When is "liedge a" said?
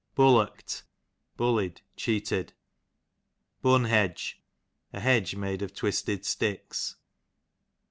3.83-4.99